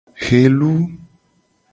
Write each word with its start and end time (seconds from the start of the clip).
Helu. 0.23 0.71